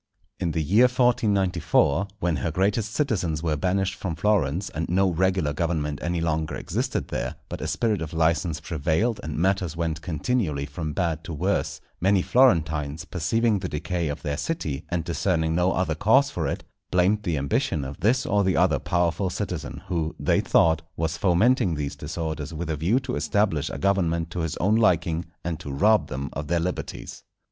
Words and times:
In 0.39 0.53
the 0.53 0.63
year 0.63 0.85
1494, 0.85 2.07
when 2.19 2.37
her 2.37 2.49
greatest 2.49 2.91
citizens 2.95 3.43
were 3.43 3.55
banished 3.55 3.93
from 3.93 4.15
Florence, 4.15 4.69
and 4.71 4.89
no 4.89 5.11
regular 5.11 5.53
government 5.53 5.99
any 6.01 6.19
longer 6.19 6.55
existed 6.55 7.09
there, 7.09 7.35
but 7.49 7.61
a 7.61 7.67
spirit 7.67 8.01
of 8.01 8.11
licence 8.11 8.59
prevailed, 8.59 9.19
and 9.21 9.37
matters 9.37 9.77
went 9.77 10.01
continually 10.01 10.65
from 10.65 10.93
bad 10.93 11.23
to 11.25 11.33
worse, 11.35 11.81
many 11.99 12.23
Florentines 12.23 13.05
perceiving 13.05 13.59
the 13.59 13.69
decay 13.69 14.07
of 14.07 14.23
their 14.23 14.37
city, 14.37 14.85
and 14.89 15.03
discerning 15.03 15.53
no 15.53 15.71
other 15.71 15.93
cause 15.93 16.31
for 16.31 16.47
it, 16.47 16.63
blamed 16.89 17.21
the 17.21 17.37
ambition 17.37 17.85
of 17.85 17.99
this 17.99 18.25
or 18.25 18.43
the 18.43 18.57
other 18.57 18.79
powerful 18.79 19.29
citizen, 19.29 19.83
who, 19.87 20.15
they 20.19 20.41
thought, 20.41 20.81
was 20.97 21.15
fomenting 21.15 21.75
these 21.75 21.95
disorders 21.95 22.51
with 22.55 22.71
a 22.71 22.75
view 22.75 22.99
to 22.99 23.15
establish 23.15 23.69
a 23.69 23.77
government 23.77 24.31
to 24.31 24.39
his 24.39 24.57
own 24.57 24.75
liking, 24.77 25.25
and 25.43 25.59
to 25.59 25.71
rob 25.71 26.07
them 26.07 26.31
of 26.33 26.47
their 26.47 26.59
liberties. 26.59 27.21